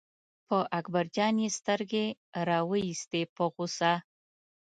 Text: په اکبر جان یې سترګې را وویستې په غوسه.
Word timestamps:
په 0.47 0.57
اکبر 0.79 1.05
جان 1.15 1.35
یې 1.43 1.49
سترګې 1.59 2.05
را 2.47 2.57
وویستې 2.63 3.21
په 3.35 3.43
غوسه. 3.53 3.93